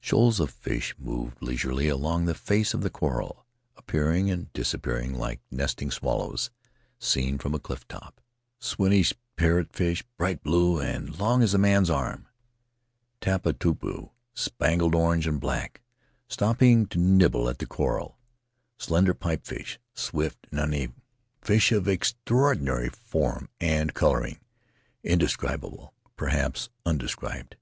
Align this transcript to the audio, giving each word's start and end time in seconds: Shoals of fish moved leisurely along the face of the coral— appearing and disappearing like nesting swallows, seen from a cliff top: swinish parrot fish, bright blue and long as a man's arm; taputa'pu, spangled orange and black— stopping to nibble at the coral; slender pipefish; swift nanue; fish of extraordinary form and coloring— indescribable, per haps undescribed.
Shoals 0.00 0.38
of 0.38 0.50
fish 0.52 0.94
moved 1.00 1.42
leisurely 1.42 1.88
along 1.88 2.24
the 2.26 2.34
face 2.36 2.74
of 2.74 2.82
the 2.82 2.90
coral— 2.90 3.44
appearing 3.76 4.30
and 4.30 4.52
disappearing 4.52 5.14
like 5.16 5.40
nesting 5.50 5.90
swallows, 5.90 6.48
seen 7.00 7.38
from 7.38 7.56
a 7.56 7.58
cliff 7.58 7.88
top: 7.88 8.20
swinish 8.60 9.12
parrot 9.34 9.72
fish, 9.72 10.04
bright 10.16 10.44
blue 10.44 10.78
and 10.78 11.18
long 11.18 11.42
as 11.42 11.54
a 11.54 11.58
man's 11.58 11.90
arm; 11.90 12.28
taputa'pu, 13.20 14.10
spangled 14.32 14.94
orange 14.94 15.26
and 15.26 15.40
black— 15.40 15.80
stopping 16.28 16.86
to 16.86 16.96
nibble 16.96 17.48
at 17.48 17.58
the 17.58 17.66
coral; 17.66 18.16
slender 18.78 19.12
pipefish; 19.12 19.80
swift 19.92 20.46
nanue; 20.52 20.92
fish 21.42 21.72
of 21.72 21.88
extraordinary 21.88 22.90
form 22.90 23.48
and 23.60 23.92
coloring— 23.94 24.38
indescribable, 25.12 25.92
per 26.14 26.28
haps 26.28 26.68
undescribed. 26.86 27.56